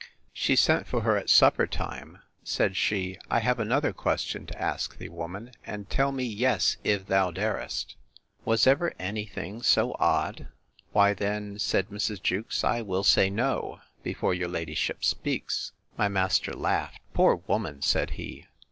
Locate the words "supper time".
1.29-2.17